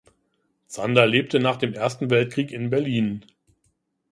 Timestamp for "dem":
1.57-1.75